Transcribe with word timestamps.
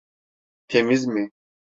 Temiz 0.67 1.05
mi? 1.07 1.31